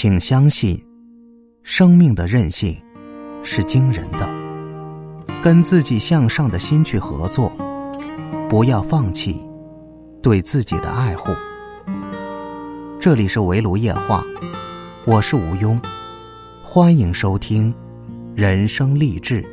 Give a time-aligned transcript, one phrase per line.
[0.00, 0.80] 请相信，
[1.64, 2.80] 生命的韧性
[3.42, 4.32] 是惊人的。
[5.42, 7.50] 跟自己向上的心去合作，
[8.48, 9.44] 不要放弃
[10.22, 11.32] 对自己的爱护。
[13.00, 14.24] 这里是围炉夜话，
[15.04, 15.76] 我是吴庸，
[16.62, 17.74] 欢迎收听
[18.36, 19.44] 人生励志。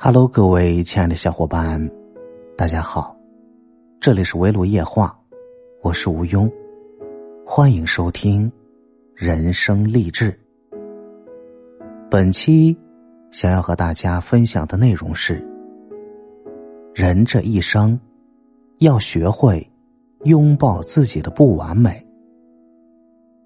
[0.00, 1.90] Hello，各位亲爱的小伙伴，
[2.56, 3.16] 大家好，
[3.98, 5.18] 这里是围炉夜话，
[5.82, 6.48] 我是吴庸，
[7.44, 8.50] 欢迎收听
[9.12, 10.32] 人生励志。
[12.08, 12.78] 本期
[13.32, 15.44] 想要和大家分享的内容是：
[16.94, 17.98] 人这一生
[18.78, 19.68] 要学会
[20.26, 22.06] 拥抱自己的不完美。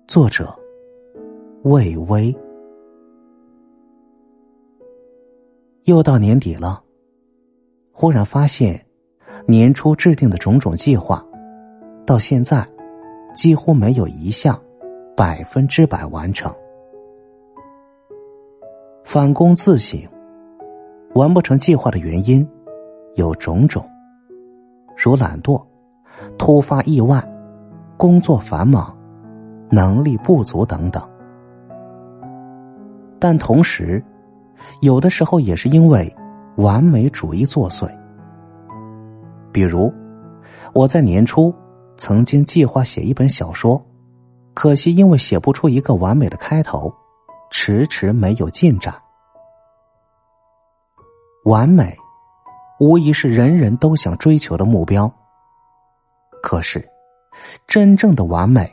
[0.07, 0.55] 作者：
[1.63, 2.37] 魏巍。
[5.85, 6.81] 又到年底了，
[7.91, 8.81] 忽然发现，
[9.47, 11.25] 年初制定的种种计划，
[12.07, 12.65] 到现在
[13.35, 14.57] 几乎没有一项
[15.17, 16.55] 百分之百完成。
[19.03, 20.01] 反躬自省，
[21.15, 22.49] 完不成计划的原因
[23.17, 23.85] 有种种，
[24.97, 25.61] 如懒惰、
[26.39, 27.21] 突发意外、
[27.97, 28.97] 工作繁忙、
[29.69, 31.03] 能力不足等等。
[33.19, 34.01] 但同时，
[34.81, 36.15] 有的时候也是因为
[36.57, 37.89] 完美主义作祟。
[39.53, 39.93] 比如，
[40.73, 41.55] 我在年初
[41.97, 43.85] 曾经计划写一本小说，
[44.55, 46.93] 可惜因为写不出一个完美的开头，
[47.51, 48.95] 迟迟没有进展。
[51.45, 51.97] 完美，
[52.81, 55.13] 无疑是人人都想追求的目标。
[56.43, 56.87] 可是，
[57.67, 58.73] 真正的完美，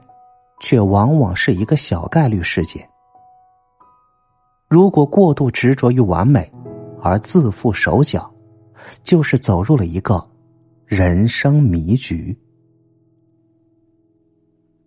[0.60, 2.88] 却往往是一个小概率事件。
[4.70, 6.50] 如果过度执着于完美，
[7.02, 8.32] 而自负手脚，
[9.04, 10.24] 就是走入了一个
[10.86, 12.38] 人生迷局。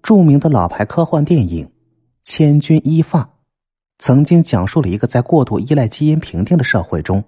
[0.00, 1.66] 著名的老牌科幻电影
[2.22, 3.22] 《千钧一发》，
[3.98, 7.22] 曾经讲述了一个在过度依赖基因评定的社会中，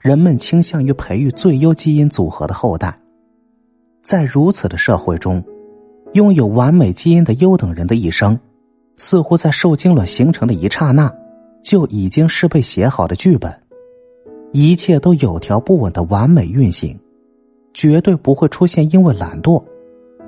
[0.00, 2.96] 人们倾向于培育最优基因组合的后代。
[4.04, 5.42] 在如此的社会中，
[6.12, 8.38] 拥有完美基因的优等人的一生，
[8.96, 11.12] 似乎在受精卵形成的一刹那。
[11.68, 13.52] 就已经是被写好的剧本，
[14.52, 16.98] 一切都有条不紊的完美运行，
[17.74, 19.62] 绝对不会出现因为懒惰、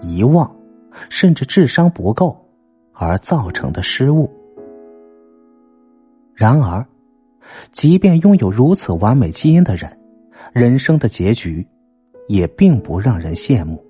[0.03, 0.55] 遗忘，
[1.09, 2.37] 甚至智商不够
[2.93, 4.31] 而造成的失误。
[6.35, 6.87] 然而，
[7.73, 9.91] 即便拥有如此完美基因的人，
[10.53, 11.67] 人生的结局
[12.29, 13.83] 也并不让人羡慕。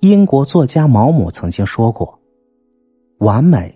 [0.00, 2.18] 英国作家毛姆曾经说过
[3.18, 3.72] ：“完美。”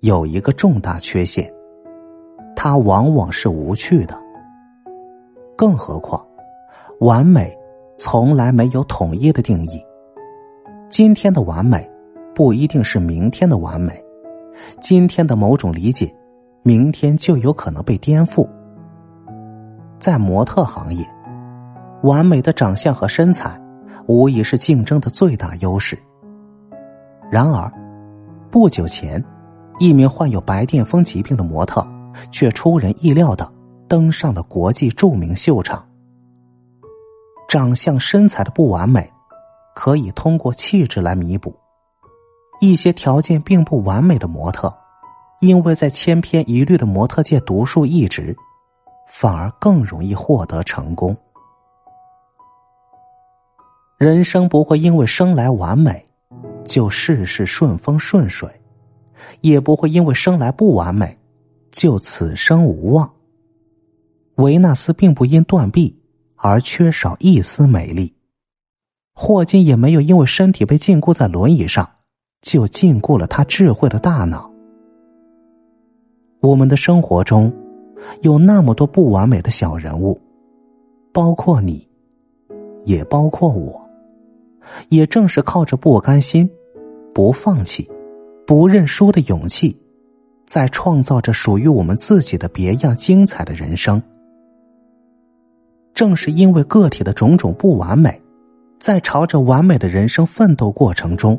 [0.00, 1.52] 有一个重大缺陷，
[2.54, 4.16] 它往往是无趣的。
[5.56, 6.24] 更何况，
[7.00, 7.52] 完美
[7.98, 9.84] 从来没有统一的定义。
[10.88, 11.90] 今天的完美，
[12.32, 14.00] 不一定是明天的完美。
[14.80, 16.14] 今天的某种理解，
[16.62, 18.48] 明天就有可能被颠覆。
[19.98, 21.04] 在模特行业，
[22.04, 23.60] 完美的长相和身材，
[24.06, 25.98] 无疑是竞争的最大优势。
[27.32, 27.68] 然而，
[28.48, 29.20] 不久前。
[29.78, 31.86] 一名患有白癜风疾病的模特，
[32.32, 33.50] 却出人意料的
[33.86, 35.86] 登上了国际著名秀场。
[37.48, 39.10] 长相身材的不完美，
[39.74, 41.50] 可以通过气质来弥补；
[42.60, 44.74] 一些条件并不完美的模特，
[45.40, 48.36] 因为在千篇一律的模特界独树一帜，
[49.06, 51.16] 反而更容易获得成功。
[53.96, 56.06] 人生不会因为生来完美，
[56.64, 58.48] 就事事顺风顺水。
[59.40, 61.18] 也不会因为生来不完美，
[61.70, 63.10] 就此生无望。
[64.36, 65.96] 维纳斯并不因断臂
[66.36, 68.12] 而缺少一丝美丽，
[69.14, 71.88] 霍金也没有因为身体被禁锢在轮椅上，
[72.42, 74.50] 就禁锢了他智慧的大脑。
[76.40, 77.52] 我们的生活中，
[78.22, 80.20] 有那么多不完美的小人物，
[81.12, 81.84] 包括你，
[82.84, 83.84] 也包括我。
[84.90, 86.48] 也正是靠着不甘心，
[87.12, 87.90] 不放弃。
[88.48, 89.76] 不认输的勇气，
[90.46, 94.02] 在创造着属于我们自己的别样精彩的人生。
[95.92, 98.18] 正是因为个体的种种不完美，
[98.78, 101.38] 在朝着完美的人生奋斗过程中，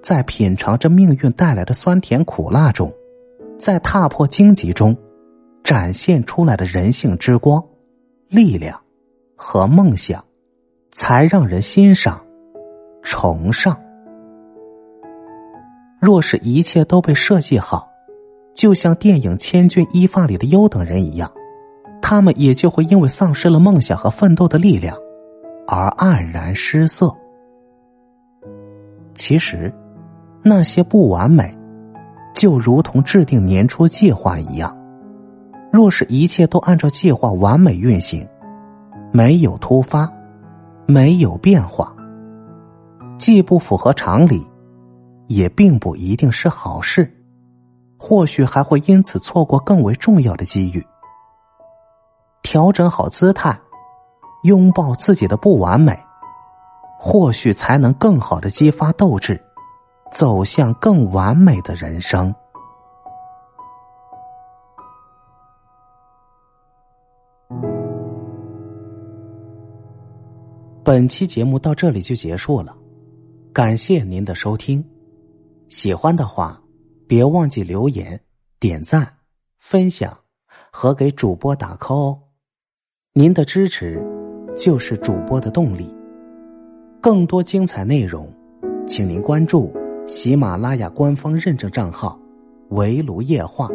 [0.00, 2.88] 在品尝着命运带来的酸甜苦辣中，
[3.58, 4.96] 在踏破荆棘中，
[5.64, 7.60] 展现出来的人性之光、
[8.28, 8.80] 力量
[9.34, 10.24] 和梦想，
[10.92, 12.24] 才让人欣赏、
[13.02, 13.76] 崇尚。
[16.00, 17.88] 若是一切都被设计好，
[18.54, 21.30] 就像电影《千钧一发》里的优等人一样，
[22.00, 24.96] 他们也就会因为丧失了梦想和奋斗的力量，
[25.66, 27.12] 而黯然失色。
[29.14, 29.72] 其实，
[30.42, 31.52] 那些不完美，
[32.32, 34.76] 就如同制定年初计划一样，
[35.72, 38.24] 若是一切都按照计划完美运行，
[39.10, 40.08] 没有突发，
[40.86, 41.92] 没有变化，
[43.18, 44.46] 既不符合常理，
[45.28, 47.08] 也并不一定是好事。
[47.96, 50.84] 或许还会因此错过更为重要的机遇。
[52.42, 53.58] 调整好姿态，
[54.44, 55.98] 拥抱自己的不完美，
[56.96, 59.38] 或许才能更好的激发斗志，
[60.12, 62.32] 走向更完美的人生。
[70.84, 72.74] 本期节目到这里就结束了，
[73.52, 74.82] 感谢您的收听，
[75.68, 76.62] 喜欢的话。
[77.08, 78.20] 别忘记留言、
[78.60, 79.10] 点赞、
[79.56, 80.14] 分享
[80.70, 82.18] 和给主播打 call 哦！
[83.14, 83.98] 您的支持
[84.54, 85.90] 就是主播的动力。
[87.00, 88.30] 更多精彩内容，
[88.86, 89.74] 请您关注
[90.06, 92.20] 喜马拉雅官方认证账号
[92.72, 93.70] “围炉夜话”。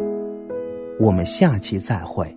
[1.00, 2.32] 我们下期再会。